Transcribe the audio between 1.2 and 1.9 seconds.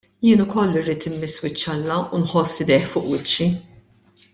wiċċ